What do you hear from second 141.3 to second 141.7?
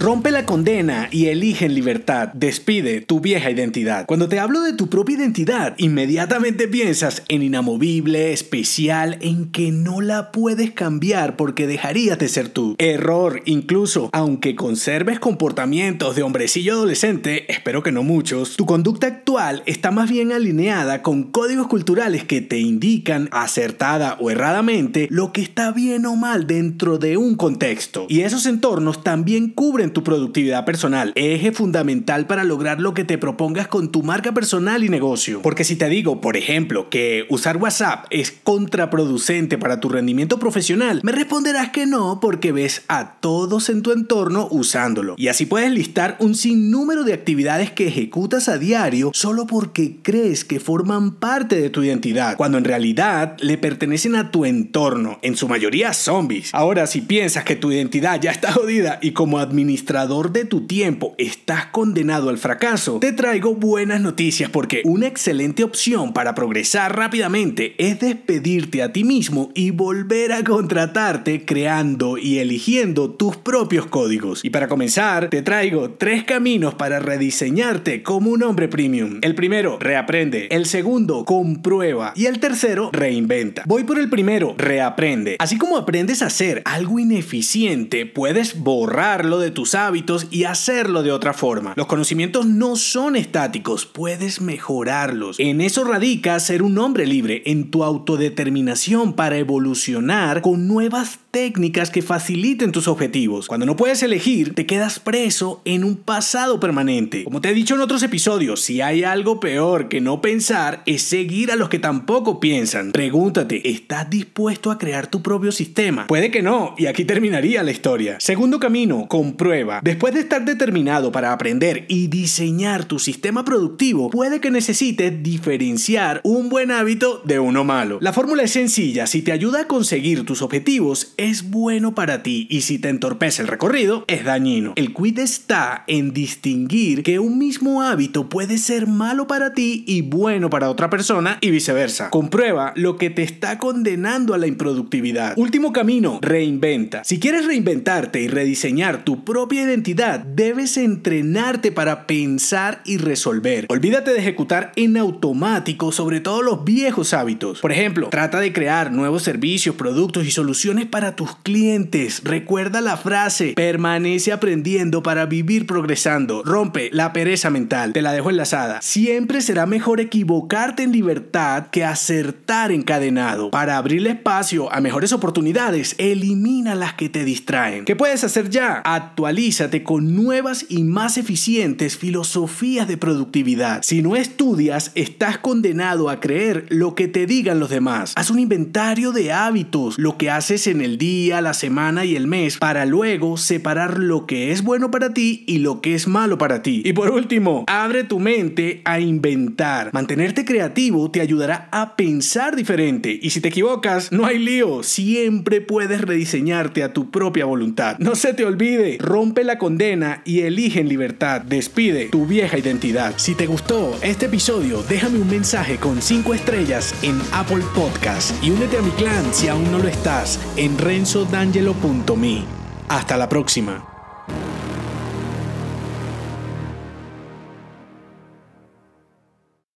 y